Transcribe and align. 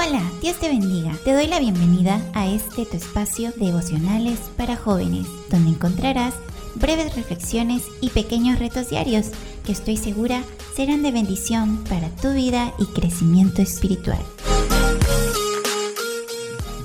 Hola, 0.00 0.22
Dios 0.40 0.56
te 0.60 0.68
bendiga. 0.68 1.12
Te 1.24 1.32
doy 1.32 1.48
la 1.48 1.58
bienvenida 1.58 2.22
a 2.32 2.46
este 2.46 2.86
tu 2.86 2.96
espacio 2.96 3.50
devocionales 3.56 4.38
para 4.56 4.76
jóvenes, 4.76 5.26
donde 5.50 5.70
encontrarás 5.70 6.34
breves 6.76 7.16
reflexiones 7.16 7.82
y 8.00 8.10
pequeños 8.10 8.60
retos 8.60 8.90
diarios 8.90 9.30
que 9.66 9.72
estoy 9.72 9.96
segura 9.96 10.44
serán 10.76 11.02
de 11.02 11.10
bendición 11.10 11.82
para 11.88 12.10
tu 12.10 12.32
vida 12.32 12.72
y 12.78 12.86
crecimiento 12.86 13.60
espiritual. 13.60 14.22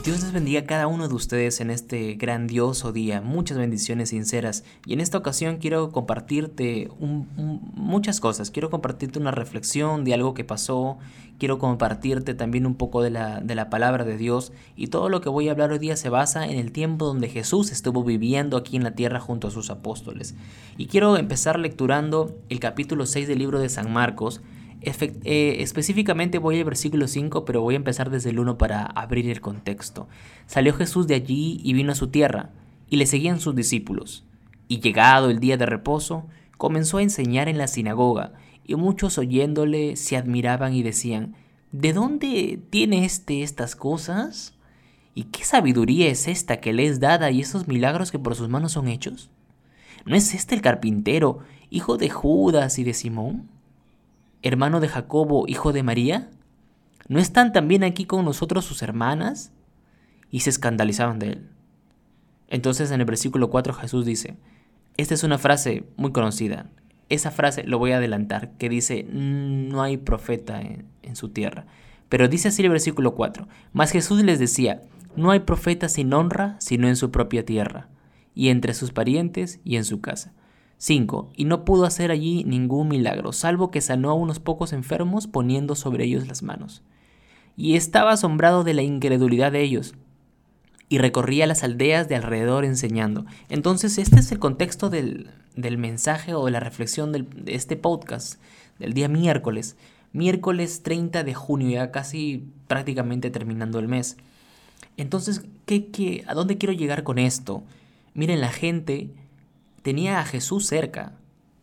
Dios 0.03 0.21
les 0.21 0.33
bendiga 0.33 0.59
a 0.59 0.65
cada 0.65 0.87
uno 0.87 1.07
de 1.07 1.13
ustedes 1.13 1.61
en 1.61 1.69
este 1.69 2.15
grandioso 2.15 2.91
día. 2.91 3.21
Muchas 3.21 3.57
bendiciones 3.57 4.09
sinceras. 4.09 4.65
Y 4.85 4.91
en 4.91 4.99
esta 4.99 5.17
ocasión 5.17 5.59
quiero 5.59 5.93
compartirte 5.93 6.89
muchas 6.99 8.19
cosas. 8.19 8.51
Quiero 8.51 8.69
compartirte 8.69 9.17
una 9.17 9.31
reflexión 9.31 10.03
de 10.03 10.13
algo 10.13 10.33
que 10.33 10.43
pasó. 10.43 10.97
Quiero 11.39 11.57
compartirte 11.57 12.33
también 12.33 12.65
un 12.65 12.75
poco 12.75 13.01
de 13.01 13.11
la, 13.11 13.39
de 13.39 13.55
la 13.55 13.69
palabra 13.69 14.03
de 14.03 14.17
Dios. 14.17 14.51
Y 14.75 14.87
todo 14.87 15.07
lo 15.07 15.21
que 15.21 15.29
voy 15.29 15.47
a 15.47 15.53
hablar 15.53 15.71
hoy 15.71 15.79
día 15.79 15.95
se 15.95 16.09
basa 16.09 16.45
en 16.47 16.59
el 16.59 16.73
tiempo 16.73 17.05
donde 17.05 17.29
Jesús 17.29 17.71
estuvo 17.71 18.03
viviendo 18.03 18.57
aquí 18.57 18.75
en 18.75 18.83
la 18.83 18.95
tierra 18.95 19.21
junto 19.21 19.47
a 19.47 19.51
sus 19.51 19.69
apóstoles. 19.69 20.35
Y 20.77 20.87
quiero 20.87 21.15
empezar 21.15 21.57
lecturando 21.57 22.35
el 22.49 22.59
capítulo 22.59 23.05
6 23.05 23.29
del 23.29 23.39
libro 23.39 23.57
de 23.57 23.69
San 23.69 23.93
Marcos 23.93 24.41
eh, 24.85 25.57
específicamente 25.59 26.39
voy 26.39 26.59
al 26.59 26.65
versículo 26.65 27.07
5, 27.07 27.45
pero 27.45 27.61
voy 27.61 27.75
a 27.75 27.77
empezar 27.77 28.09
desde 28.09 28.29
el 28.29 28.39
1 28.39 28.57
para 28.57 28.83
abrir 28.83 29.29
el 29.29 29.41
contexto. 29.41 30.07
Salió 30.45 30.73
Jesús 30.73 31.07
de 31.07 31.15
allí 31.15 31.59
y 31.63 31.73
vino 31.73 31.91
a 31.91 31.95
su 31.95 32.07
tierra, 32.07 32.51
y 32.89 32.97
le 32.97 33.05
seguían 33.05 33.39
sus 33.39 33.55
discípulos. 33.55 34.25
Y 34.67 34.79
llegado 34.79 35.29
el 35.29 35.39
día 35.39 35.57
de 35.57 35.65
reposo, 35.65 36.27
comenzó 36.57 36.97
a 36.97 37.03
enseñar 37.03 37.49
en 37.49 37.57
la 37.57 37.67
sinagoga, 37.67 38.33
y 38.65 38.75
muchos 38.75 39.17
oyéndole 39.17 39.95
se 39.95 40.15
admiraban 40.15 40.73
y 40.73 40.83
decían, 40.83 41.35
¿De 41.73 41.91
dónde 41.91 42.59
tiene 42.69 43.03
éste 43.03 43.41
estas 43.41 43.75
cosas? 43.75 44.53
¿Y 45.15 45.23
qué 45.23 45.43
sabiduría 45.43 46.07
es 46.07 46.27
esta 46.27 46.57
que 46.57 46.71
le 46.71 46.85
es 46.85 46.99
dada 46.99 47.31
y 47.31 47.41
esos 47.41 47.67
milagros 47.67 48.11
que 48.11 48.19
por 48.19 48.35
sus 48.35 48.47
manos 48.47 48.73
son 48.73 48.87
hechos? 48.87 49.31
¿No 50.05 50.15
es 50.15 50.33
este 50.35 50.53
el 50.53 50.61
carpintero, 50.61 51.39
hijo 51.71 51.97
de 51.97 52.09
Judas 52.09 52.77
y 52.77 52.83
de 52.83 52.93
Simón? 52.93 53.49
Hermano 54.43 54.79
de 54.79 54.89
Jacobo, 54.89 55.45
hijo 55.47 55.73
de 55.73 55.83
María? 55.83 56.29
¿No 57.07 57.19
están 57.19 57.51
también 57.53 57.83
aquí 57.83 58.05
con 58.05 58.23
nosotros 58.25 58.65
sus 58.65 58.81
hermanas? 58.81 59.51
Y 60.29 60.41
se 60.41 60.49
escandalizaban 60.49 61.19
de 61.19 61.27
él. 61.29 61.49
Entonces 62.47 62.91
en 62.91 62.99
el 62.99 63.05
versículo 63.05 63.49
4 63.49 63.73
Jesús 63.73 64.05
dice, 64.05 64.37
esta 64.97 65.13
es 65.13 65.23
una 65.23 65.37
frase 65.37 65.85
muy 65.95 66.11
conocida. 66.11 66.69
Esa 67.09 67.31
frase 67.31 67.63
lo 67.63 67.79
voy 67.79 67.91
a 67.91 67.97
adelantar, 67.97 68.51
que 68.57 68.69
dice, 68.69 69.05
no 69.09 69.81
hay 69.81 69.97
profeta 69.97 70.61
en, 70.61 70.85
en 71.01 71.15
su 71.15 71.29
tierra. 71.29 71.65
Pero 72.09 72.27
dice 72.27 72.49
así 72.49 72.63
el 72.63 72.69
versículo 72.69 73.15
4, 73.15 73.47
mas 73.71 73.91
Jesús 73.91 74.23
les 74.23 74.39
decía, 74.39 74.81
no 75.15 75.31
hay 75.31 75.39
profeta 75.39 75.89
sin 75.89 76.13
honra 76.13 76.55
sino 76.59 76.87
en 76.87 76.95
su 76.95 77.11
propia 77.11 77.45
tierra, 77.45 77.89
y 78.35 78.49
entre 78.49 78.73
sus 78.73 78.91
parientes 78.91 79.59
y 79.63 79.77
en 79.77 79.85
su 79.85 80.01
casa. 80.01 80.33
5. 80.83 81.31
Y 81.37 81.45
no 81.45 81.63
pudo 81.63 81.85
hacer 81.85 82.11
allí 82.11 82.43
ningún 82.43 82.89
milagro, 82.89 83.31
salvo 83.31 83.71
que 83.71 83.79
sanó 83.79 84.09
a 84.09 84.15
unos 84.15 84.41
pocos 84.41 84.73
enfermos 84.73 85.27
poniendo 85.27 85.75
sobre 85.75 86.03
ellos 86.03 86.27
las 86.27 86.43
manos. 86.43 86.83
Y 87.55 87.75
estaba 87.77 88.11
asombrado 88.11 88.65
de 88.65 88.73
la 88.73 88.81
incredulidad 88.81 89.53
de 89.53 89.61
ellos, 89.61 89.93
y 90.89 90.97
recorría 90.97 91.47
las 91.47 91.63
aldeas 91.63 92.09
de 92.09 92.17
alrededor 92.17 92.65
enseñando. 92.65 93.25
Entonces 93.47 93.97
este 93.97 94.19
es 94.19 94.29
el 94.33 94.39
contexto 94.39 94.89
del, 94.89 95.29
mensaje 95.55 96.33
o 96.33 96.43
de 96.43 96.51
la 96.51 96.59
reflexión 96.59 97.13
de 97.13 97.25
este 97.47 97.77
podcast 97.77 98.41
del 98.77 98.91
día 98.91 99.07
miércoles. 99.07 99.77
Miércoles 100.11 100.83
30 100.83 101.23
de 101.23 101.33
junio, 101.33 101.69
ya 101.69 101.91
casi 101.91 102.49
prácticamente 102.67 103.29
terminando 103.29 103.79
el 103.79 103.87
mes. 103.87 104.17
Entonces, 104.97 105.45
¿qué, 105.65 105.87
qué, 105.87 106.25
a 106.27 106.33
dónde 106.33 106.57
quiero 106.57 106.73
llegar 106.73 107.03
con 107.03 107.19
esto? 107.19 107.63
Miren, 108.13 108.41
la 108.41 108.51
gente 108.51 109.11
tenía 109.83 110.19
a 110.19 110.25
Jesús 110.25 110.65
cerca, 110.65 111.13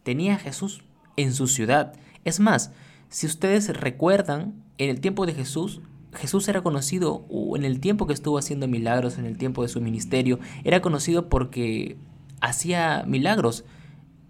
tenía 0.04 0.36
a 0.36 0.38
Jesús 0.38 0.82
en 1.16 1.34
su 1.34 1.48
ciudad. 1.48 1.94
Es 2.24 2.38
más, 2.38 2.70
si 3.08 3.26
ustedes 3.26 3.76
recuerdan, 3.76 4.62
en 4.78 4.88
el 4.90 5.00
tiempo 5.00 5.26
de 5.26 5.34
Jesús, 5.34 5.80
Jesús 6.14 6.48
era 6.48 6.62
conocido, 6.62 7.26
en 7.56 7.64
el 7.64 7.80
tiempo 7.80 8.06
que 8.06 8.12
estuvo 8.12 8.38
haciendo 8.38 8.68
milagros, 8.68 9.18
en 9.18 9.24
el 9.24 9.36
tiempo 9.36 9.62
de 9.62 9.68
su 9.68 9.80
ministerio, 9.80 10.38
era 10.64 10.80
conocido 10.80 11.28
porque 11.28 11.96
hacía 12.40 13.04
milagros, 13.06 13.64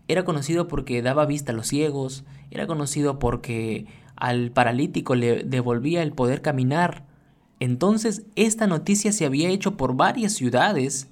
era 0.09 0.25
conocido 0.25 0.67
porque 0.69 1.03
daba 1.03 1.27
vista 1.27 1.53
a 1.53 1.55
los 1.55 1.69
ciegos, 1.69 2.25
era 2.51 2.67
conocido 2.67 3.19
porque 3.19 3.87
al 4.17 4.51
paralítico 4.51 5.15
le 5.15 5.45
devolvía 5.45 6.03
el 6.03 6.13
poder 6.13 6.43
caminar. 6.43 7.05
Entonces, 7.61 8.23
esta 8.37 8.67
noticia 8.67 9.13
se 9.13 9.25
había 9.25 9.49
hecho 9.49 9.77
por 9.77 9.95
varias 9.95 10.33
ciudades 10.33 11.09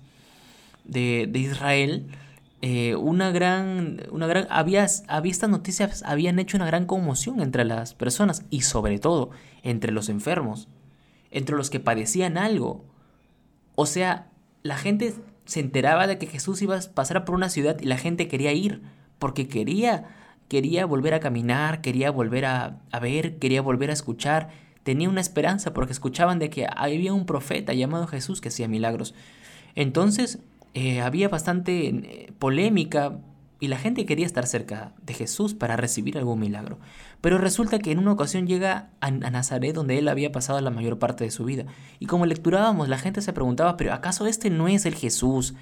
de, 0.85 1.29
de 1.31 1.39
Israel, 1.39 2.09
eh, 2.61 2.97
una 2.97 3.31
gran, 3.31 4.03
una 4.11 4.27
había, 4.51 4.87
había 5.07 5.31
estas 5.31 5.49
noticias 5.49 6.03
habían 6.05 6.41
hecho 6.41 6.57
una 6.57 6.67
gran 6.67 6.87
conmoción 6.87 7.41
entre 7.41 7.65
las 7.65 7.95
personas 7.95 8.45
y 8.51 8.63
sobre 8.63 8.99
todo 8.99 9.31
entre 9.63 9.93
los 9.93 10.09
enfermos, 10.09 10.69
entre 11.31 11.57
los 11.57 11.71
que 11.71 11.79
padecían 11.79 12.37
algo. 12.37 12.85
O 13.77 13.87
sea, 13.87 14.31
la 14.65 14.77
gente 14.77 15.15
se 15.45 15.61
enteraba 15.61 16.09
de 16.09 16.19
que 16.19 16.27
Jesús 16.27 16.61
iba 16.61 16.77
a 16.77 16.81
pasar 16.95 17.25
por 17.25 17.37
una 17.37 17.49
ciudad 17.49 17.79
y 17.81 17.87
la 17.87 17.97
gente 17.97 18.27
quería 18.27 18.53
ir 18.53 18.83
porque 19.21 19.47
quería, 19.47 20.09
quería 20.49 20.85
volver 20.85 21.15
a 21.15 21.21
caminar, 21.21 21.81
quería 21.81 22.11
volver 22.11 22.45
a 22.45 22.81
ver, 23.01 23.39
quería 23.39 23.63
volver 23.63 23.91
a 23.91 23.95
escuchar. 23.95 24.49
Tenía 24.83 25.09
una 25.09 25.21
esperanza 25.21 25.75
porque 25.75 25.93
escuchaban 25.93 26.41
de 26.41 26.51
que 26.51 26.67
había 26.75 27.13
un 27.13 27.25
profeta 27.25 27.73
llamado 27.73 28.09
Jesús 28.09 28.41
que 28.41 28.49
hacía 28.49 28.67
milagros. 28.67 29.15
Entonces, 29.77 30.41
eh, 30.75 31.01
había 31.01 31.29
bastante 31.29 31.89
eh, 31.89 32.33
polémica 32.39 33.19
y 33.61 33.69
la 33.69 33.79
gente 33.79 34.07
quería 34.07 34.27
estar 34.27 34.47
cerca 34.47 34.93
de 35.03 35.15
Jesús 35.15 35.55
para 35.55 35.77
recibir 35.77 36.17
algún 36.17 36.39
milagro. 36.39 36.79
Pero 37.21 37.39
resulta 37.39 37.81
que 37.81 37.91
en 37.91 37.99
una 37.99 38.13
ocasión 38.13 38.47
llega 38.47 38.91
a, 39.01 39.11
Nazaret 39.11 39.75
donde 39.75 39.99
él 39.99 40.09
había 40.09 40.31
pasado 40.31 40.61
la 40.61 40.71
mayor 40.71 40.99
parte 40.99 41.25
de 41.25 41.31
su 41.31 41.45
vida. 41.45 41.67
Y 41.99 42.07
como 42.07 42.27
lecturábamos, 42.27 42.89
la 42.89 42.99
gente 42.99 43.21
se 43.21 43.33
preguntaba, 43.33 43.77
pero 43.77 43.93
¿acaso 43.93 44.27
este 44.27 44.51
no 44.51 44.69
es 44.69 44.87
el 44.87 44.95
Jesús? 44.95 45.55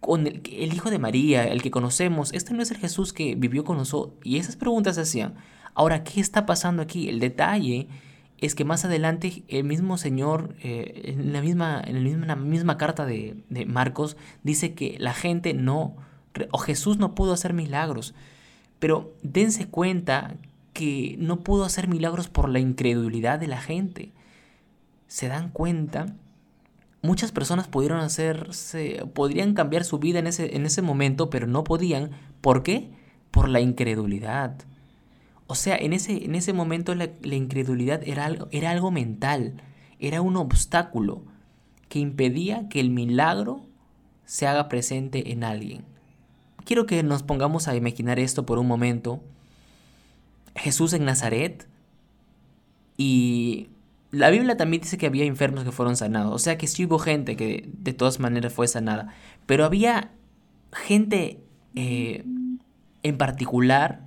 Con 0.00 0.26
el, 0.26 0.42
el, 0.50 0.72
hijo 0.72 0.90
de 0.90 0.98
María, 0.98 1.44
el 1.46 1.62
que 1.62 1.70
conocemos, 1.70 2.32
este 2.32 2.54
no 2.54 2.62
es 2.62 2.70
el 2.70 2.78
Jesús 2.78 3.12
que 3.12 3.34
vivió 3.34 3.64
con 3.64 3.76
nosotros. 3.76 4.16
Y 4.22 4.38
esas 4.38 4.56
preguntas 4.56 4.94
se 4.94 5.02
hacían. 5.02 5.34
Ahora, 5.74 6.04
¿qué 6.04 6.20
está 6.20 6.46
pasando 6.46 6.82
aquí? 6.82 7.08
El 7.08 7.20
detalle 7.20 7.88
es 8.44 8.54
que 8.54 8.64
más 8.64 8.84
adelante 8.84 9.42
el 9.48 9.64
mismo 9.64 9.96
Señor, 9.96 10.54
eh, 10.60 11.14
en, 11.16 11.32
la 11.32 11.40
misma, 11.40 11.82
en, 11.84 12.26
la 12.26 12.36
misma 12.36 12.76
carta 12.76 13.06
de, 13.06 13.42
de, 13.48 13.64
Marcos, 13.64 14.16
dice 14.42 14.74
que 14.74 14.96
la 14.98 15.14
gente 15.14 15.54
no, 15.54 15.96
o 16.50 16.58
Jesús 16.58 16.98
no 16.98 17.14
pudo 17.14 17.32
hacer 17.32 17.54
milagros. 17.54 18.14
Pero 18.78 19.14
dense 19.22 19.66
cuenta 19.66 20.36
que 20.74 21.16
no 21.18 21.40
pudo 21.40 21.64
hacer 21.64 21.88
milagros 21.88 22.28
por 22.28 22.50
la 22.50 22.58
incredulidad 22.58 23.38
de 23.38 23.46
la 23.46 23.60
gente. 23.60 24.12
¿Se 25.06 25.28
dan 25.28 25.48
cuenta? 25.48 26.06
Muchas 27.00 27.32
personas 27.32 27.68
pudieron 27.68 28.00
hacerse, 28.00 29.06
podrían 29.14 29.54
cambiar 29.54 29.84
su 29.84 29.98
vida 29.98 30.18
en 30.18 30.26
ese, 30.26 30.56
en 30.56 30.66
ese 30.66 30.82
momento, 30.82 31.30
pero 31.30 31.46
no 31.46 31.64
podían. 31.64 32.10
¿Por 32.40 32.62
qué? 32.62 32.90
Por 33.30 33.48
la 33.48 33.60
incredulidad. 33.60 34.56
O 35.46 35.54
sea, 35.54 35.76
en 35.76 35.92
ese, 35.92 36.24
en 36.24 36.34
ese 36.34 36.52
momento 36.52 36.94
la, 36.94 37.08
incredulidad 37.22 38.02
era 38.06 38.24
algo, 38.24 38.48
era 38.50 38.70
algo 38.70 38.90
mental, 38.90 39.62
era 39.98 40.22
un 40.22 40.36
obstáculo 40.36 41.22
que 41.88 41.98
impedía 41.98 42.68
que 42.68 42.80
el 42.80 42.90
milagro 42.90 43.66
se 44.24 44.46
haga 44.46 44.68
presente 44.68 45.32
en 45.32 45.44
alguien. 45.44 45.84
Quiero 46.64 46.86
que 46.86 47.02
nos 47.02 47.22
pongamos 47.22 47.68
a 47.68 47.76
imaginar 47.76 48.18
esto 48.18 48.46
por 48.46 48.58
un 48.58 48.66
momento. 48.66 49.22
Jesús 50.56 50.94
en 50.94 51.04
Nazaret 51.04 51.68
y 52.96 53.68
la 54.10 54.30
Biblia 54.30 54.56
también 54.56 54.82
dice 54.82 54.96
que 54.96 55.06
había 55.06 55.24
enfermos 55.24 55.64
que 55.64 55.72
fueron 55.72 55.96
sanados, 55.96 56.32
o 56.32 56.38
sea 56.38 56.56
que 56.56 56.68
sí 56.68 56.84
hubo 56.86 56.98
gente 56.98 57.36
que 57.36 57.68
de 57.72 57.92
todas 57.92 58.20
maneras 58.20 58.52
fue 58.52 58.68
sanada, 58.68 59.12
pero 59.46 59.64
había 59.64 60.12
gente 60.72 61.40
eh, 61.74 62.24
en 63.02 63.18
particular 63.18 64.03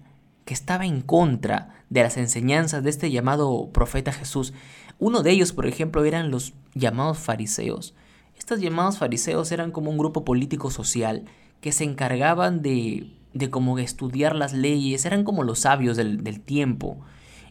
que 0.48 0.54
estaba 0.54 0.86
en 0.86 1.02
contra 1.02 1.76
de 1.90 2.02
las 2.02 2.16
enseñanzas 2.16 2.82
de 2.82 2.90
este 2.90 3.12
llamado 3.12 3.70
profeta 3.74 4.14
Jesús. 4.14 4.54
Uno 4.98 5.22
de 5.22 5.32
ellos, 5.32 5.52
por 5.52 5.68
ejemplo, 5.68 6.06
eran 6.06 6.32
los 6.32 6.54
llamados 6.74 7.18
fariseos. 7.20 7.94
Estos 8.40 8.62
llamados 8.62 8.98
fariseos 8.98 9.52
eran 9.52 9.72
como 9.72 9.92
un 9.92 9.98
grupo 9.98 10.24
político 10.24 10.72
social 10.72 11.26
que 11.60 11.74
se 11.74 11.84
encargaban 11.84 12.62
de, 12.62 13.12
de 13.34 13.50
como 13.50 13.78
estudiar 13.78 14.36
las 14.36 14.54
leyes, 14.54 15.06
eran 15.06 15.26
como 15.26 15.44
los 15.44 15.60
sabios 15.60 15.98
del, 15.98 16.40
tiempo. 16.40 16.98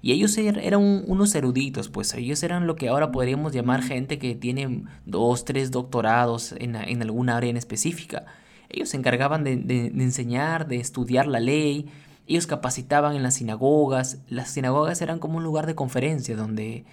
Y 0.00 0.12
ellos 0.12 0.38
er, 0.38 0.58
eran 0.58 1.04
unos 1.06 1.34
eruditos, 1.34 1.90
pues 1.90 2.14
ellos 2.14 2.42
eran 2.42 2.66
lo 2.66 2.76
que 2.76 2.88
ahora 2.88 3.12
podríamos 3.12 3.52
llamar 3.52 3.82
gente 3.82 4.19
que 4.19 4.34
tiene 4.34 4.84
dos, 5.04 5.44
tres 5.44 5.70
doctorados 5.70 6.52
en, 6.58 6.76
en 6.76 7.02
alguna 7.02 7.37
área 7.37 7.50
en 7.50 7.58
específica. 7.58 8.25
Ellos 8.70 8.88
se 8.88 8.96
encargaban 8.96 9.44
de, 9.44 9.56
de 9.56 9.87
enseñar, 10.02 10.66
de 10.66 10.76
estudiar 10.76 11.26
la 11.26 11.40
ley, 11.40 11.90
ellos 12.26 12.46
capacitaban 12.46 13.14
en 13.17 13.23
las 13.23 13.34
sinagogas. 13.34 14.19
Las 14.28 14.50
sinagogas 14.50 15.00
eran 15.00 15.19
como 15.19 15.38
un 15.38 15.44
lugar 15.44 15.67
de 15.67 15.75
conferencia 15.75 16.37
donde, 16.37 16.84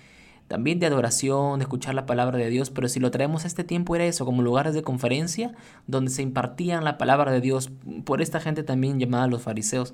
también 0.47 0.79
de 0.79 0.85
adoración, 0.85 1.59
de 1.59 1.63
escuchar 1.63 1.95
la 1.95 2.05
palabra 2.05 2.37
de 2.37 2.49
Dios, 2.49 2.69
pero 2.69 2.87
si 2.87 2.99
lo 2.99 3.11
traemos 3.11 3.43
a 3.43 3.47
este 3.47 3.63
tiempo 3.63 3.95
era 3.95 4.05
eso, 4.05 4.25
como 4.25 4.41
lugares 4.41 4.73
de 4.73 4.83
conferencia 4.83 5.53
donde 5.87 6.11
se 6.11 6.21
impartían 6.21 6.83
la 6.83 6.97
palabra 6.97 7.31
de 7.31 7.41
Dios 7.41 7.71
por 8.05 8.21
esta 8.21 8.39
gente 8.39 8.63
también 8.63 8.99
llamada 8.99 9.27
los 9.27 9.41
fariseos. 9.41 9.93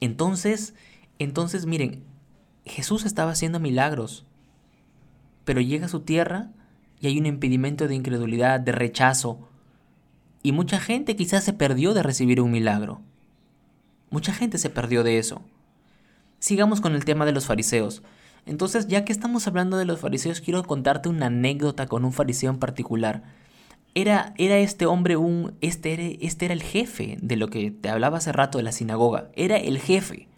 Entonces, 0.00 0.74
entonces 1.18 1.66
miren, 1.66 2.02
Jesús 2.64 3.04
estaba 3.04 3.32
haciendo 3.32 3.60
milagros, 3.60 4.26
pero 5.44 5.60
llega 5.60 5.86
a 5.86 5.90
su 5.90 6.00
tierra 6.00 6.50
y 7.00 7.06
hay 7.06 7.18
un 7.18 7.26
impedimento 7.26 7.88
de 7.88 7.94
incredulidad, 7.94 8.60
de 8.60 8.72
rechazo, 8.72 9.38
y 10.42 10.52
mucha 10.52 10.80
gente 10.80 11.16
quizás 11.16 11.44
se 11.44 11.52
perdió 11.52 11.92
de 11.94 12.02
recibir 12.02 12.40
un 12.40 12.50
milagro. 12.50 13.02
Mucha 14.10 14.32
gente 14.32 14.58
se 14.58 14.70
perdió 14.70 15.04
de 15.04 15.18
eso. 15.18 15.42
Sigamos 16.40 16.80
con 16.80 16.94
el 16.94 17.04
tema 17.04 17.24
de 17.26 17.32
los 17.32 17.46
fariseos. 17.46 18.02
Entonces, 18.46 18.88
ya 18.88 19.04
que 19.04 19.12
estamos 19.12 19.46
hablando 19.46 19.76
de 19.76 19.84
los 19.84 20.00
fariseos, 20.00 20.40
quiero 20.40 20.64
contarte 20.64 21.08
una 21.08 21.26
anécdota 21.26 21.86
con 21.86 22.04
un 22.04 22.12
fariseo 22.12 22.50
en 22.50 22.58
particular. 22.58 23.22
Era, 23.94 24.34
era 24.38 24.58
este 24.58 24.86
hombre 24.86 25.16
un. 25.16 25.54
Este 25.60 25.92
era, 25.92 26.02
este 26.20 26.46
era 26.46 26.54
el 26.54 26.62
jefe 26.62 27.18
de 27.20 27.36
lo 27.36 27.48
que 27.48 27.70
te 27.70 27.88
hablaba 27.88 28.18
hace 28.18 28.32
rato 28.32 28.58
de 28.58 28.64
la 28.64 28.72
sinagoga. 28.72 29.30
Era 29.34 29.56
el 29.56 29.78
jefe. 29.78 30.28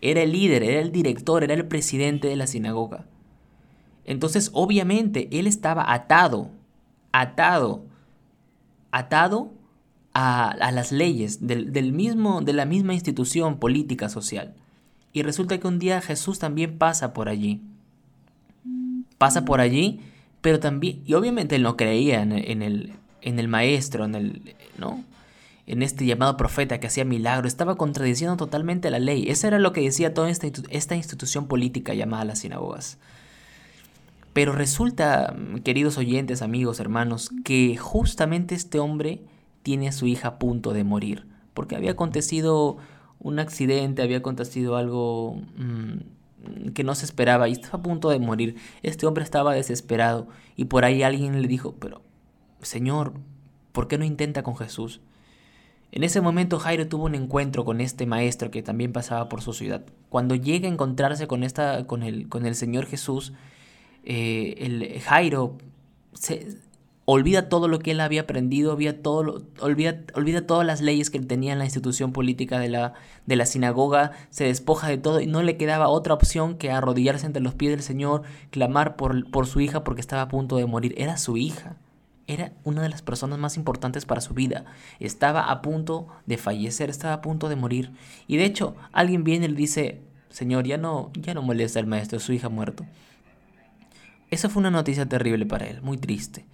Era 0.00 0.22
el 0.22 0.32
líder, 0.32 0.62
era 0.62 0.80
el 0.80 0.92
director, 0.92 1.44
era 1.44 1.54
el 1.54 1.66
presidente 1.66 2.28
de 2.28 2.36
la 2.36 2.46
sinagoga. 2.46 3.06
Entonces, 4.04 4.50
obviamente, 4.54 5.28
él 5.32 5.46
estaba 5.46 5.92
atado, 5.92 6.50
atado, 7.12 7.84
atado 8.90 9.52
a, 10.20 10.70
las 10.72 10.92
leyes 10.92 11.46
del, 11.46 11.92
mismo, 11.92 12.42
de 12.42 12.52
la 12.52 12.66
misma 12.66 12.92
institución 12.92 13.58
política 13.58 14.10
social. 14.10 14.54
Y 15.12 15.22
resulta 15.22 15.58
que 15.58 15.66
un 15.66 15.78
día 15.78 16.02
Jesús 16.02 16.38
también 16.38 16.76
pasa 16.76 17.14
por 17.14 17.28
allí. 17.28 17.62
Pasa 19.16 19.44
por 19.46 19.60
allí, 19.60 20.00
pero 20.42 20.60
también, 20.60 21.02
y 21.06 21.14
obviamente 21.14 21.56
él 21.56 21.62
no 21.62 21.76
creía 21.76 22.20
en, 22.22 22.32
el, 22.32 22.92
en 23.22 23.38
el 23.38 23.48
maestro, 23.48 24.04
en 24.04 24.14
el, 24.14 24.54
¿no? 24.78 25.04
En 25.66 25.82
este 25.82 26.04
llamado 26.04 26.36
profeta 26.36 26.80
que 26.80 26.88
hacía 26.88 27.04
milagro, 27.04 27.48
estaba 27.48 27.76
contradiciendo 27.76 28.36
totalmente 28.36 28.90
la 28.90 28.98
ley. 28.98 29.24
Eso 29.28 29.46
era 29.46 29.58
lo 29.58 29.72
que 29.72 29.80
decía 29.82 30.12
toda 30.12 30.28
esta, 30.28 30.48
esta 30.68 30.96
institución 30.96 31.46
política 31.46 31.94
llamada 31.94 32.24
las 32.24 32.40
sinagogas. 32.40 32.98
Pero 34.32 34.52
resulta, 34.52 35.34
queridos 35.64 35.96
oyentes, 35.96 36.42
amigos, 36.42 36.78
hermanos, 36.78 37.30
que 37.44 37.76
justamente 37.76 38.54
este 38.54 38.78
hombre 38.78 39.20
tiene 39.62 39.88
a 39.88 39.92
su 39.92 40.06
hija 40.06 40.28
a 40.28 40.38
punto 40.38 40.72
de 40.72 40.84
morir, 40.84 41.26
porque 41.54 41.76
había 41.76 41.92
acontecido 41.92 42.78
un 43.18 43.38
accidente, 43.38 44.02
había 44.02 44.18
acontecido 44.18 44.76
algo 44.76 45.40
mm, 45.56 46.70
que 46.72 46.84
no 46.84 46.94
se 46.94 47.04
esperaba 47.04 47.48
y 47.48 47.52
estaba 47.52 47.78
a 47.78 47.82
punto 47.82 48.08
de 48.10 48.18
morir. 48.18 48.56
Este 48.82 49.06
hombre 49.06 49.24
estaba 49.24 49.54
desesperado 49.54 50.28
y 50.56 50.66
por 50.66 50.84
ahí 50.84 51.02
alguien 51.02 51.40
le 51.40 51.48
dijo, 51.48 51.74
pero 51.78 52.02
Señor, 52.62 53.12
¿por 53.72 53.88
qué 53.88 53.98
no 53.98 54.04
intenta 54.04 54.42
con 54.42 54.56
Jesús? 54.56 55.00
En 55.92 56.04
ese 56.04 56.20
momento 56.20 56.58
Jairo 56.58 56.86
tuvo 56.86 57.04
un 57.04 57.14
encuentro 57.14 57.64
con 57.64 57.80
este 57.80 58.06
maestro 58.06 58.50
que 58.50 58.62
también 58.62 58.92
pasaba 58.92 59.28
por 59.28 59.42
su 59.42 59.52
ciudad. 59.52 59.84
Cuando 60.08 60.34
llega 60.34 60.68
a 60.68 60.72
encontrarse 60.72 61.26
con, 61.26 61.42
esta, 61.42 61.86
con, 61.86 62.02
el, 62.02 62.28
con 62.28 62.46
el 62.46 62.54
Señor 62.54 62.86
Jesús, 62.86 63.32
eh, 64.04 64.54
el 64.58 65.00
Jairo 65.00 65.58
se, 66.12 66.58
olvida 67.12 67.48
todo 67.48 67.66
lo 67.66 67.80
que 67.80 67.90
él 67.90 68.00
había 68.00 68.22
aprendido, 68.22 68.72
olvida, 68.72 70.46
todas 70.46 70.66
las 70.66 70.80
leyes 70.80 71.10
que 71.10 71.18
tenía 71.18 71.52
en 71.52 71.58
la 71.58 71.64
institución 71.64 72.12
política 72.12 72.60
de 72.60 72.68
la, 72.68 73.46
sinagoga, 73.46 74.12
se 74.30 74.44
despoja 74.44 74.88
de 74.88 74.98
todo 74.98 75.20
y 75.20 75.26
no 75.26 75.42
le 75.42 75.56
quedaba 75.56 75.88
otra 75.88 76.14
opción 76.14 76.56
que 76.56 76.70
arrodillarse 76.70 77.26
ante 77.26 77.40
los 77.40 77.54
pies 77.54 77.72
del 77.72 77.82
Señor, 77.82 78.22
clamar 78.50 78.94
por, 78.94 79.28
por 79.30 79.46
su 79.46 79.60
hija 79.60 79.82
porque 79.82 80.00
estaba 80.00 80.22
a 80.22 80.28
punto 80.28 80.56
de 80.56 80.66
morir. 80.66 80.94
Era 80.98 81.16
su 81.16 81.36
hija. 81.36 81.76
Era 82.28 82.52
una 82.62 82.80
de 82.80 82.88
las 82.88 83.02
personas 83.02 83.40
más 83.40 83.56
importantes 83.56 84.04
para 84.04 84.20
su 84.20 84.34
vida. 84.34 84.66
Estaba 85.00 85.50
a 85.50 85.62
punto 85.62 86.06
de 86.26 86.38
fallecer, 86.38 86.90
estaba 86.90 87.14
a 87.14 87.20
punto 87.22 87.48
de 87.48 87.56
morir. 87.56 87.90
Y 88.28 88.36
de 88.36 88.44
hecho, 88.44 88.76
alguien 88.92 89.24
viene 89.24 89.46
y 89.46 89.48
le 89.48 89.56
dice, 89.56 90.00
Señor, 90.28 90.64
ya 90.64 90.76
no, 90.76 91.10
ya 91.14 91.34
no 91.34 91.42
molesta 91.42 91.80
al 91.80 91.86
maestro, 91.86 92.20
su 92.20 92.32
hija 92.32 92.46
ha 92.46 92.50
muerto. 92.50 92.86
Esa 94.30 94.48
fue 94.48 94.60
una 94.60 94.70
noticia 94.70 95.06
terrible 95.06 95.44
para 95.44 95.66
él, 95.66 95.82
muy 95.82 95.98
triste 95.98 96.44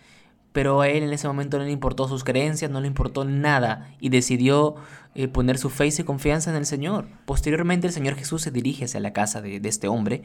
pero 0.56 0.80
a 0.80 0.88
él 0.88 1.02
en 1.02 1.12
ese 1.12 1.28
momento 1.28 1.58
no 1.58 1.64
le 1.64 1.70
importó 1.70 2.08
sus 2.08 2.24
creencias, 2.24 2.70
no 2.70 2.80
le 2.80 2.86
importó 2.86 3.26
nada 3.26 3.94
y 4.00 4.08
decidió 4.08 4.76
eh, 5.14 5.28
poner 5.28 5.58
su 5.58 5.68
fe 5.68 5.88
y 5.88 5.90
su 5.90 6.06
confianza 6.06 6.48
en 6.48 6.56
el 6.56 6.64
Señor. 6.64 7.08
Posteriormente 7.26 7.86
el 7.86 7.92
Señor 7.92 8.14
Jesús 8.14 8.40
se 8.40 8.50
dirige 8.50 8.86
hacia 8.86 9.00
la 9.00 9.12
casa 9.12 9.42
de, 9.42 9.60
este 9.62 9.86
hombre 9.86 10.22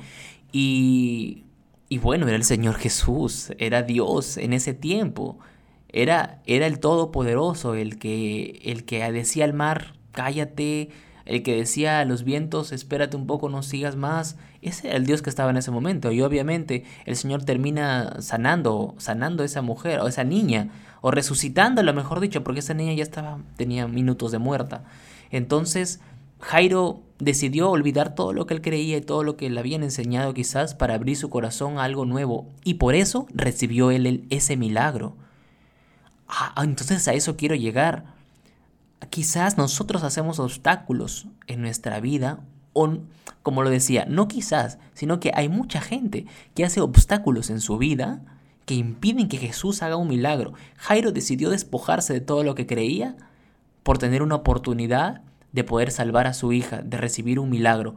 y, 0.54 1.44
y, 1.89 1.98
bueno, 1.98 2.30
era 2.30 2.38
el 2.38 2.45
Señor 2.45 2.75
Jesús, 2.75 3.51
era 3.57 3.83
Dios 3.83 4.38
en 4.38 4.54
ese 4.54 4.74
tiempo, 4.74 5.38
era, 5.89 6.42
era 6.45 6.66
el 6.66 6.80
Todopoderoso, 6.80 7.75
el 7.75 8.00
que, 8.00 8.62
el 8.63 8.86
que 8.86 9.12
decía 9.12 9.44
al 9.44 9.54
mar, 9.54 9.95
cállate, 10.13 10.92
el 11.25 11.44
que 11.44 11.56
decía 11.56 12.00
a 12.00 12.06
los 12.06 12.23
vientos, 12.23 12.71
espérate 12.71 13.15
un 13.18 13.27
poco, 13.27 13.50
no 13.50 13.63
sigas 13.63 13.95
más, 13.95 14.38
ese 14.62 14.89
era 14.89 14.97
el 14.97 15.06
Dios 15.06 15.21
que 15.21 15.29
estaba 15.29 15.50
en 15.50 15.57
ese 15.57 15.71
momento. 15.71 16.12
Y 16.12 16.21
obviamente 16.21 16.83
el 17.06 17.15
Señor 17.15 17.44
termina 17.44 18.21
sanando, 18.21 18.95
sanando 18.97 19.44
a 19.44 19.45
esa 19.45 19.62
mujer 19.62 20.00
o 20.00 20.07
esa 20.07 20.23
niña, 20.23 20.69
o 21.01 21.12
resucitándola, 21.12 21.94
mejor 21.94 22.19
dicho, 22.19 22.44
porque 22.44 22.59
esa 22.59 22.73
niña 22.73 22.94
ya 22.94 23.03
estaba, 23.03 23.39
tenía 23.57 23.88
minutos 23.88 24.31
de 24.31 24.38
muerta. 24.38 24.83
Entonces, 25.31 26.00
Jairo 26.41 27.01
decidió 27.19 27.69
olvidar 27.69 28.15
todo 28.15 28.33
lo 28.33 28.45
que 28.45 28.56
él 28.56 28.62
creía 28.62 28.97
y 28.97 29.01
todo 29.01 29.23
lo 29.23 29.38
que 29.38 29.50
le 29.50 29.59
habían 29.59 29.83
enseñado 29.83 30.33
quizás 30.33 30.73
para 30.73 30.95
abrir 30.95 31.15
su 31.15 31.29
corazón 31.29 31.77
a 31.77 31.83
algo 31.83 32.06
nuevo. 32.06 32.47
Y 32.63 32.75
por 32.75 32.95
eso 32.95 33.27
recibió 33.33 33.91
él 33.91 34.25
ese 34.29 34.57
milagro. 34.57 35.15
Ah, 36.27 36.53
entonces 36.63 37.07
a 37.07 37.13
eso 37.13 37.35
quiero 37.38 37.56
llegar. 37.56 38.06
Quizás 39.09 39.57
nosotros 39.57 40.03
hacemos 40.03 40.39
obstáculos 40.39 41.27
en 41.48 41.62
nuestra 41.62 42.00
vida 42.00 42.39
o, 42.74 42.98
como 43.44 43.63
lo 43.63 43.69
decía, 43.69 44.06
no 44.07 44.27
quizás, 44.27 44.77
sino 44.94 45.19
que 45.19 45.31
hay 45.33 45.50
mucha 45.50 45.81
gente 45.81 46.25
que 46.53 46.63
hace 46.63 46.81
obstáculos 46.81 47.50
en 47.50 47.59
su 47.59 47.77
vida 47.77 48.21
que 48.65 48.75
impiden 48.75 49.27
que 49.27 49.38
Jesús 49.38 49.81
haga 49.81 49.98
un 49.98 50.07
milagro. 50.07 50.53
Jairo 50.77 51.12
decidió 51.12 51.50
despojarse 51.50 52.13
de 52.13 52.21
todo 52.21 52.44
lo 52.44 52.56
que 52.56 52.68
creía 52.68 53.18
por 53.83 53.98
tener 53.98 54.21
una 54.21 54.36
oportunidad 54.36 55.21
de 55.51 55.63
poder 55.63 55.92
salvar 55.92 56.27
a 56.27 56.33
su 56.33 56.54
hija, 56.54 56.81
de 56.81 56.97
recibir 56.97 57.39
un 57.39 57.50
milagro. 57.50 57.95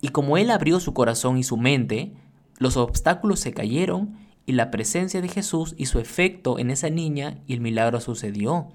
Y 0.00 0.08
como 0.08 0.36
él 0.36 0.50
abrió 0.50 0.78
su 0.80 0.94
corazón 0.94 1.38
y 1.38 1.42
su 1.42 1.56
mente, 1.56 2.12
los 2.58 2.76
obstáculos 2.76 3.40
se 3.40 3.52
cayeron 3.52 4.16
y 4.46 4.52
la 4.52 4.70
presencia 4.70 5.20
de 5.20 5.28
Jesús 5.28 5.74
hizo 5.78 5.98
efecto 5.98 6.58
en 6.58 6.70
esa 6.70 6.90
niña 6.90 7.38
y 7.46 7.54
el 7.54 7.60
milagro 7.60 8.00
sucedió 8.00 8.68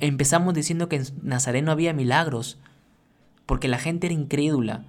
empezamos 0.00 0.54
diciendo 0.54 0.88
que 0.88 0.96
en 0.96 1.04
Nazaret 1.22 1.64
no 1.64 1.72
había 1.72 1.92
milagros, 1.92 2.58
porque 3.46 3.68
la 3.68 3.78
gente 3.78 4.06
era 4.06 4.14
incrédula, 4.14 4.84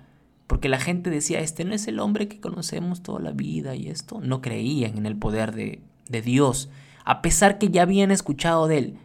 porque 0.48 0.70
la 0.70 0.80
gente 0.80 1.10
decía, 1.10 1.40
este 1.40 1.64
no 1.66 1.74
es 1.74 1.88
el 1.88 2.00
hombre 2.00 2.28
que 2.28 2.40
conocemos 2.40 3.02
toda 3.02 3.20
la 3.20 3.32
vida 3.32 3.76
y 3.76 3.88
esto, 3.88 4.20
no 4.22 4.42
creían 4.42 4.98
en 4.98 5.06
el 5.06 5.16
poder 5.16 5.54
de, 5.54 5.82
de 6.10 6.22
Dios, 6.22 6.70
a 7.06 7.22
pesar 7.22 7.58
que 7.58 7.70
ya 7.70 7.84
habían 7.84 8.12
escuchado 8.12 8.68
de 8.68 8.78
él. 8.78 8.98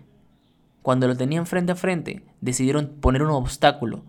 Cuando 0.83 1.07
lo 1.07 1.17
tenían 1.17 1.47
frente 1.47 1.73
a 1.73 1.77
frente, 1.77 2.23
decidieron 2.41 2.89
poner 3.01 3.23
un 3.23 3.31
obstáculo. 3.31 4.05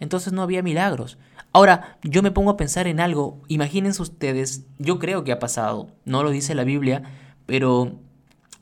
Entonces 0.00 0.32
no 0.32 0.42
había 0.42 0.62
milagros. 0.62 1.18
Ahora, 1.52 1.98
yo 2.02 2.22
me 2.22 2.32
pongo 2.32 2.50
a 2.50 2.56
pensar 2.56 2.88
en 2.88 3.00
algo, 3.00 3.40
imagínense 3.48 4.02
ustedes, 4.02 4.66
yo 4.78 4.98
creo 4.98 5.22
que 5.22 5.32
ha 5.32 5.38
pasado, 5.38 5.88
no 6.04 6.22
lo 6.22 6.30
dice 6.30 6.54
la 6.54 6.64
Biblia, 6.64 7.04
pero 7.46 7.92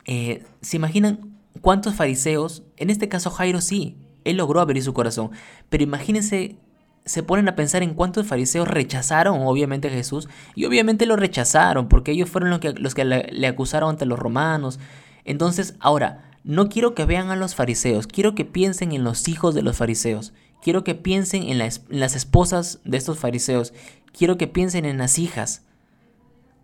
eh, 0.04 0.44
¿se 0.60 0.76
imaginan 0.76 1.31
cuántos 1.60 1.94
fariseos, 1.94 2.62
en 2.76 2.90
este 2.90 3.08
caso 3.08 3.30
Jairo 3.30 3.60
sí, 3.60 3.96
él 4.24 4.36
logró 4.36 4.60
abrir 4.60 4.82
su 4.82 4.92
corazón, 4.92 5.30
pero 5.68 5.82
imagínense, 5.84 6.56
se 7.04 7.22
ponen 7.22 7.48
a 7.48 7.56
pensar 7.56 7.82
en 7.82 7.94
cuántos 7.94 8.26
fariseos 8.26 8.68
rechazaron 8.68 9.42
obviamente 9.42 9.88
a 9.88 9.92
Jesús, 9.92 10.28
y 10.54 10.64
obviamente 10.64 11.06
lo 11.06 11.16
rechazaron, 11.16 11.88
porque 11.88 12.12
ellos 12.12 12.30
fueron 12.30 12.50
los 12.50 12.60
que, 12.60 12.72
los 12.72 12.94
que 12.94 13.04
le, 13.04 13.46
acusaron 13.46 13.90
ante 13.90 14.06
los 14.06 14.18
romanos. 14.18 14.78
Entonces, 15.24 15.74
ahora, 15.80 16.30
no 16.44 16.68
quiero 16.68 16.94
que 16.94 17.04
vean 17.04 17.30
a 17.30 17.36
los 17.36 17.54
fariseos, 17.54 18.06
quiero 18.06 18.34
que 18.34 18.44
piensen 18.44 18.92
en 18.92 19.04
los 19.04 19.28
hijos 19.28 19.54
de 19.54 19.62
los 19.62 19.76
fariseos, 19.76 20.32
quiero 20.62 20.84
que 20.84 20.94
piensen 20.94 21.44
en, 21.44 21.60
en 21.60 21.70
las 21.88 22.16
esposas 22.16 22.80
de 22.84 22.96
estos 22.96 23.18
fariseos, 23.18 23.72
quiero 24.16 24.38
que 24.38 24.46
piensen 24.46 24.84
en 24.84 24.98
las 24.98 25.18
hijas. 25.18 25.62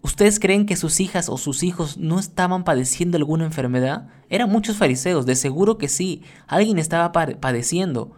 ¿Ustedes 0.00 0.38
creen 0.38 0.66
que 0.66 0.76
sus 0.76 1.00
hijas 1.00 1.28
o 1.28 1.36
sus 1.38 1.62
hijos 1.62 1.98
no 1.98 2.18
estaban 2.18 2.64
padeciendo 2.64 3.16
alguna 3.16 3.44
enfermedad? 3.44 4.08
Eran 4.30 4.50
muchos 4.50 4.76
fariseos, 4.76 5.26
de 5.26 5.34
seguro 5.34 5.76
que 5.76 5.88
sí, 5.88 6.22
alguien 6.46 6.78
estaba 6.78 7.10
padeciendo. 7.12 8.12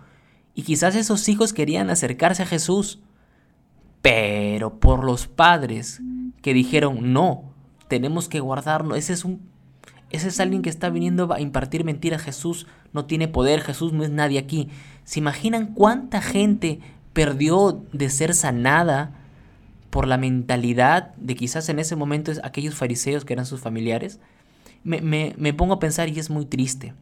Y 0.54 0.62
quizás 0.62 0.94
esos 0.94 1.28
hijos 1.28 1.52
querían 1.52 1.88
acercarse 1.88 2.42
a 2.42 2.46
Jesús. 2.46 3.00
Pero 4.02 4.78
por 4.78 5.04
los 5.04 5.26
padres 5.26 6.02
que 6.42 6.54
dijeron, 6.54 7.12
no, 7.12 7.44
tenemos 7.88 8.28
que 8.28 8.40
guardarlo, 8.40 8.94
ese 8.94 9.12
es 9.12 9.24
un... 9.24 9.48
Ese 10.10 10.26
es 10.26 10.40
alguien 10.40 10.62
que 10.62 10.70
está 10.70 10.90
viniendo 10.90 11.32
a 11.32 11.40
impartir 11.40 11.84
mentiras. 11.84 12.20
Jesús 12.20 12.66
no 12.92 13.04
tiene 13.04 13.28
poder, 13.28 13.60
Jesús 13.60 13.92
no 13.92 14.02
es 14.02 14.10
nadie 14.10 14.40
aquí. 14.40 14.68
¿Se 15.04 15.20
imaginan 15.20 15.72
cuánta 15.72 16.20
gente 16.20 16.80
perdió 17.12 17.84
de 17.92 18.10
ser 18.10 18.34
sanada 18.34 19.19
por 19.90 20.06
la 20.06 20.16
mentalidad 20.16 21.14
de 21.16 21.34
quizás 21.34 21.68
en 21.68 21.78
ese 21.78 21.96
momento 21.96 22.32
aquellos 22.42 22.74
fariseos 22.74 23.24
que 23.24 23.32
eran 23.32 23.46
sus 23.46 23.60
familiares, 23.60 24.20
me, 24.82 25.34
me 25.36 25.52
pongo 25.52 25.74
a 25.74 25.78
pensar 25.78 26.08
y 26.08 26.18
es 26.18 26.30
muy 26.30 26.46
triste. 26.46 26.94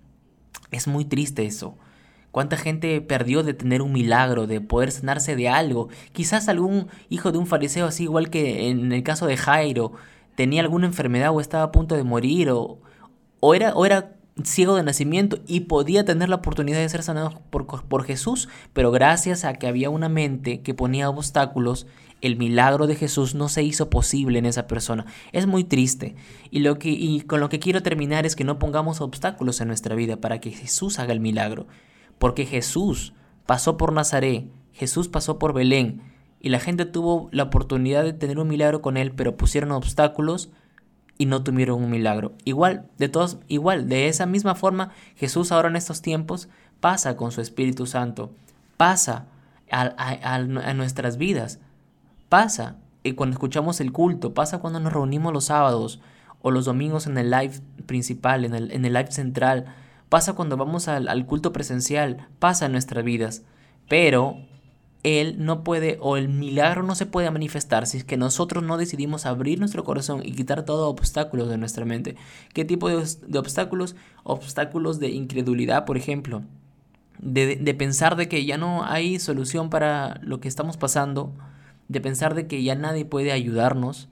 Es 0.70 0.86
muy 0.86 1.04
triste 1.04 1.46
eso. 1.46 1.76
¿Cuánta 2.30 2.56
gente 2.56 3.00
perdió 3.00 3.42
de 3.42 3.54
tener 3.54 3.80
un 3.80 3.92
milagro, 3.92 4.46
de 4.46 4.60
poder 4.60 4.92
sanarse 4.92 5.34
de 5.34 5.48
algo? 5.48 5.88
Quizás 6.12 6.48
algún 6.48 6.88
hijo 7.08 7.32
de 7.32 7.38
un 7.38 7.46
fariseo, 7.46 7.86
así 7.86 8.04
igual 8.04 8.28
que 8.30 8.68
en 8.68 8.92
el 8.92 9.02
caso 9.02 9.26
de 9.26 9.36
Jairo, 9.36 9.92
tenía 10.34 10.60
alguna 10.60 10.86
enfermedad 10.86 11.30
o 11.32 11.40
estaba 11.40 11.64
a 11.64 11.72
punto 11.72 11.96
de 11.96 12.04
morir 12.04 12.50
o, 12.50 12.80
o, 13.40 13.54
era, 13.54 13.74
o 13.74 13.86
era 13.86 14.17
ciego 14.44 14.76
de 14.76 14.82
nacimiento 14.82 15.38
y 15.46 15.60
podía 15.60 16.04
tener 16.04 16.28
la 16.28 16.36
oportunidad 16.36 16.78
de 16.78 16.88
ser 16.88 17.02
sanado 17.02 17.40
por, 17.50 17.66
por 17.66 18.04
Jesús, 18.04 18.48
pero 18.72 18.90
gracias 18.90 19.44
a 19.44 19.54
que 19.54 19.66
había 19.66 19.90
una 19.90 20.08
mente 20.08 20.60
que 20.60 20.74
ponía 20.74 21.10
obstáculos, 21.10 21.86
el 22.20 22.36
milagro 22.36 22.86
de 22.86 22.96
Jesús 22.96 23.34
no 23.34 23.48
se 23.48 23.62
hizo 23.62 23.90
posible 23.90 24.38
en 24.38 24.46
esa 24.46 24.66
persona. 24.66 25.06
Es 25.32 25.46
muy 25.46 25.64
triste. 25.64 26.16
Y, 26.50 26.60
lo 26.60 26.78
que, 26.78 26.90
y 26.90 27.20
con 27.22 27.40
lo 27.40 27.48
que 27.48 27.60
quiero 27.60 27.82
terminar 27.82 28.26
es 28.26 28.34
que 28.34 28.44
no 28.44 28.58
pongamos 28.58 29.00
obstáculos 29.00 29.60
en 29.60 29.68
nuestra 29.68 29.94
vida 29.94 30.16
para 30.16 30.40
que 30.40 30.50
Jesús 30.50 30.98
haga 30.98 31.12
el 31.12 31.20
milagro. 31.20 31.66
Porque 32.18 32.46
Jesús 32.46 33.12
pasó 33.46 33.76
por 33.76 33.92
Nazaret, 33.92 34.46
Jesús 34.72 35.08
pasó 35.08 35.38
por 35.38 35.52
Belén, 35.52 36.02
y 36.40 36.50
la 36.50 36.60
gente 36.60 36.84
tuvo 36.84 37.28
la 37.32 37.44
oportunidad 37.44 38.04
de 38.04 38.12
tener 38.12 38.38
un 38.38 38.48
milagro 38.48 38.80
con 38.80 38.96
él, 38.96 39.12
pero 39.12 39.36
pusieron 39.36 39.72
obstáculos 39.72 40.50
y 41.18 41.26
no 41.26 41.42
tuvieron 41.42 41.82
un 41.82 41.90
milagro. 41.90 42.32
Igual, 42.44 42.88
de 42.96 43.08
todos, 43.08 43.38
igual, 43.48 43.88
de 43.88 44.08
esa 44.08 44.24
misma 44.24 44.54
forma, 44.54 44.92
Jesús 45.16 45.52
ahora 45.52 45.68
en 45.68 45.76
estos 45.76 46.00
tiempos 46.00 46.48
pasa 46.80 47.16
con 47.16 47.32
su 47.32 47.40
Espíritu 47.40 47.86
Santo, 47.86 48.30
pasa 48.76 49.26
a, 49.70 50.38
nuestras 50.74 51.18
vidas, 51.18 51.58
pasa 52.28 52.76
y 53.02 53.12
cuando 53.12 53.34
escuchamos 53.34 53.80
el 53.80 53.92
culto, 53.92 54.32
pasa 54.32 54.58
cuando 54.58 54.80
nos 54.80 54.92
reunimos 54.92 55.32
los 55.32 55.46
sábados 55.46 56.00
o 56.40 56.52
los 56.52 56.64
domingos 56.64 57.06
en 57.08 57.18
el 57.18 57.30
live 57.30 57.60
principal, 57.86 58.44
en 58.44 58.54
el, 58.54 58.70
en 58.70 58.84
el 58.84 58.92
live 58.92 59.10
central, 59.10 59.74
pasa 60.08 60.34
cuando 60.34 60.56
vamos 60.56 60.86
al, 60.86 61.08
al 61.08 61.26
culto 61.26 61.52
presencial, 61.52 62.28
pasa 62.38 62.66
en 62.66 62.72
nuestras 62.72 63.04
vidas. 63.04 63.42
Pero 63.88 64.36
él 65.02 65.36
no 65.38 65.62
puede 65.62 65.98
o 66.00 66.16
el 66.16 66.28
milagro 66.28 66.82
no 66.82 66.94
se 66.94 67.06
puede 67.06 67.30
manifestar 67.30 67.86
si 67.86 67.98
es 67.98 68.04
que 68.04 68.16
nosotros 68.16 68.64
no 68.64 68.76
decidimos 68.76 69.26
abrir 69.26 69.60
nuestro 69.60 69.84
corazón 69.84 70.22
y 70.24 70.32
quitar 70.32 70.64
todo 70.64 70.88
obstáculos 70.88 71.48
de 71.48 71.58
nuestra 71.58 71.84
mente. 71.84 72.16
¿Qué 72.52 72.64
tipo 72.64 72.88
de, 72.88 73.38
obstáculos? 73.38 73.94
Obstáculos 74.24 74.98
de 74.98 75.10
incredulidad, 75.10 75.84
por 75.84 75.96
ejemplo. 75.96 76.42
De, 77.20 77.56
de, 77.56 77.74
pensar 77.74 78.16
de 78.16 78.28
que 78.28 78.44
ya 78.44 78.58
no 78.58 78.84
hay 78.84 79.18
solución 79.18 79.70
para 79.70 80.20
lo 80.22 80.40
que 80.40 80.48
estamos 80.48 80.76
pasando. 80.76 81.32
De 81.86 82.00
pensar 82.00 82.34
de 82.34 82.46
que 82.46 82.62
ya 82.62 82.74
nadie 82.74 83.04
puede 83.04 83.30
ayudarnos. 83.30 84.08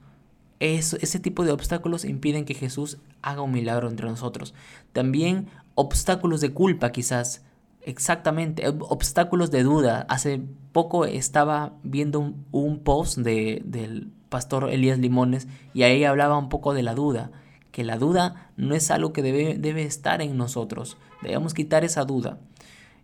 ese 0.59 1.19
tipo 1.19 1.43
de 1.43 1.51
obstáculos 1.51 2.05
impiden 2.05 2.45
que 2.45 2.53
Jesús 2.53 2.97
haga 3.21 3.41
un 3.41 3.51
milagro 3.51 3.89
entre 3.89 4.07
nosotros. 4.07 4.53
También 4.93 5.47
obstáculos 5.75 6.39
de 6.39 6.53
culpa 6.53 6.91
quizás 6.91 7.43
Exactamente, 7.87 8.67
obstáculos 8.67 9.49
de 9.49 9.63
duda. 9.63 10.05
Hace 10.09 10.41
poco 10.73 11.05
estaba 11.05 11.71
viendo 11.83 12.33
un, 12.51 12.79
post 12.79 13.19
de, 13.19 13.61
del 13.63 14.11
pastor 14.27 14.69
Elías 14.69 14.99
Limones 14.99 15.47
y 15.73 15.83
ahí 15.83 16.03
hablaba 16.03 16.37
un 16.37 16.49
poco 16.49 16.73
de 16.73 16.83
la 16.83 16.95
duda, 16.95 17.31
que 17.71 17.85
la 17.85 17.97
duda 17.97 18.51
no 18.57 18.75
es 18.75 18.91
algo 18.91 19.13
que 19.13 19.21
debe, 19.21 19.57
debe 19.57 19.83
estar 19.83 20.21
en 20.21 20.35
nosotros, 20.35 20.97
debemos 21.21 21.53
quitar 21.53 21.85
esa 21.85 22.03
duda. 22.03 22.39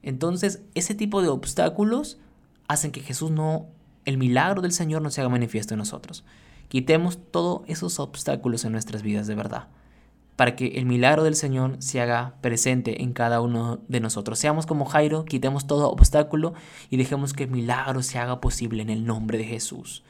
Entonces, 0.01 0.63
ese 0.75 0.95
tipo 0.95 1.21
de 1.21 1.29
obstáculos 1.29 2.17
hacen 2.67 2.91
que 2.91 2.99
Jesús 2.99 3.31
no, 3.31 3.67
el 4.03 4.17
milagro 4.17 4.61
del 4.61 4.73
Señor 4.73 5.01
no 5.01 5.11
se 5.11 5.21
haga 5.21 5.29
manifiesto 5.29 5.75
en 5.75 5.77
nosotros. 5.77 6.25
Quitemos 6.67 7.19
todos 7.31 7.61
esos 7.67 8.01
obstáculos 8.01 8.65
en 8.65 8.73
nuestras 8.73 9.01
vidas 9.01 9.27
de 9.27 9.35
verdad 9.35 9.69
para 10.35 10.55
que 10.55 10.67
el 10.79 10.85
milagro 10.85 11.23
del 11.23 11.35
Señor 11.35 11.75
se 11.79 12.01
haga 12.01 12.35
presente 12.41 13.03
en 13.03 13.13
cada 13.13 13.41
uno 13.41 13.81
de 13.87 13.99
nosotros. 13.99 14.39
Seamos 14.39 14.65
como 14.65 14.85
Jairo, 14.85 15.25
quitemos 15.25 15.67
todo 15.67 15.89
obstáculo 15.89 16.53
y 16.89 16.97
dejemos 16.97 17.33
que 17.33 17.43
el 17.43 17.51
milagro 17.51 18.01
se 18.01 18.17
haga 18.17 18.41
posible 18.41 18.81
en 18.81 18.89
el 18.89 19.05
nombre 19.05 19.37
de 19.37 19.45
Jesús. 19.45 20.03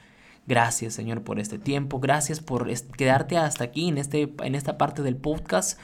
Gracias 0.45 0.93
Señor 0.93 1.23
por 1.23 1.39
este 1.39 1.57
tiempo, 1.57 1.99
gracias 1.99 2.39
por 2.39 2.69
quedarte 2.97 3.37
hasta 3.37 3.63
aquí 3.63 3.87
en, 3.87 3.97
este, 3.97 4.33
en 4.43 4.55
esta 4.55 4.77
parte 4.77 5.01
del 5.01 5.15
podcast. 5.15 5.79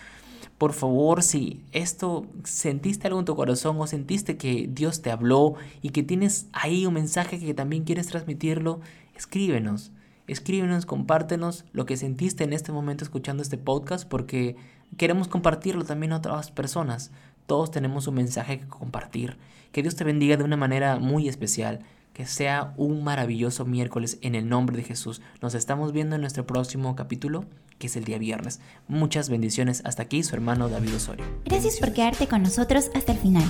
Por 0.58 0.74
favor, 0.74 1.24
si 1.24 1.64
esto 1.72 2.26
sentiste 2.44 3.08
algo 3.08 3.20
en 3.20 3.26
tu 3.26 3.36
corazón 3.36 3.78
o 3.80 3.88
sentiste 3.88 4.36
que 4.36 4.68
Dios 4.70 5.02
te 5.02 5.12
habló 5.12 5.56
y 5.82 5.92
que 5.92 6.04
tienes 6.04 6.48
ahí 6.52 6.86
un 6.86 6.96
mensaje 6.96 7.40
que 7.40 7.54
también 7.54 7.86
quieres 7.86 8.08
transmitirlo, 8.08 8.82
escríbenos 9.16 9.94
escríbenos, 10.32 10.86
compártenos 10.86 11.66
lo 11.74 11.86
que 11.86 11.98
sentiste 11.98 12.44
en 12.44 12.54
este 12.54 12.72
momento 12.72 13.04
escuchando 13.04 13.44
este 13.44 13.58
podcast 13.58 14.08
porque 14.08 14.56
queremos 14.98 15.28
compartirlo 15.28 15.84
también 15.84 16.14
a 16.14 16.18
otras 16.18 16.52
personas. 16.52 17.12
Todos 17.46 17.72
tenemos 17.72 18.08
un 18.08 18.16
mensaje 18.16 18.60
que 18.60 18.68
compartir. 18.68 19.38
Que 19.72 19.82
Dios 19.82 19.96
te 19.96 20.04
bendiga 20.04 20.38
de 20.38 20.44
una 20.44 20.58
manera 20.58 20.98
muy 20.98 21.28
especial. 21.28 21.80
Que 22.20 22.26
sea 22.26 22.74
un 22.76 23.02
maravilloso 23.02 23.64
miércoles 23.64 24.18
en 24.22 24.36
el 24.36 24.50
nombre 24.50 24.76
de 24.76 24.84
Jesús. 24.84 25.22
Nos 25.42 25.56
estamos 25.56 25.94
viendo 25.94 26.16
en 26.16 26.22
nuestro 26.22 26.46
próximo 26.46 26.94
capítulo, 26.94 27.46
que 27.78 27.88
es 27.88 27.96
el 27.96 28.04
día 28.04 28.18
viernes. 28.18 28.60
Muchas 28.90 29.30
bendiciones. 29.30 29.82
Hasta 29.86 30.04
aquí 30.04 30.22
su 30.24 30.36
hermano 30.36 30.68
David 30.68 30.98
Osorio. 30.98 31.24
Gracias 31.46 31.78
por 31.78 31.94
quedarte 31.94 32.28
con 32.28 32.44
nosotros 32.44 32.92
hasta 32.94 33.14
el 33.14 33.20
final. 33.20 33.46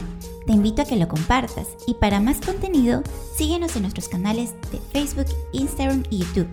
Te 0.46 0.54
invito 0.54 0.84
a 0.84 0.86
que 0.86 0.98
lo 0.98 1.08
compartas 1.08 1.68
y 1.88 1.96
para 1.96 2.20
más 2.20 2.42
contenido, 2.42 3.02
síguenos 3.36 3.76
en 3.76 3.82
nuestros 3.82 4.08
canales 4.08 4.54
de 4.72 4.78
Facebook, 4.94 5.36
Instagram 5.52 6.04
y 6.12 6.20
YouTube. 6.20 6.48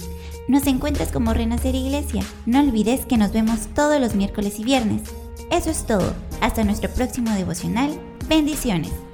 Nos 0.48 0.66
encuentras 0.66 1.12
como 1.12 1.34
Renacer 1.34 1.74
Iglesia. 1.74 2.22
No 2.46 2.60
olvides 2.60 3.04
que 3.04 3.18
nos 3.18 3.32
vemos 3.32 3.66
todos 3.74 4.00
los 4.00 4.14
miércoles 4.14 4.58
y 4.58 4.64
viernes. 4.64 5.02
Eso 5.50 5.68
es 5.68 5.84
todo. 5.84 6.14
Hasta 6.40 6.64
nuestro 6.64 6.88
próximo 6.88 7.30
devocional. 7.32 8.00
Bendiciones. 8.26 9.05